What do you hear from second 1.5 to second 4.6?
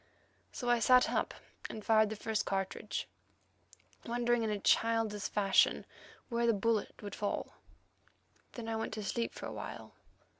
and fired the first cartridge, wondering in a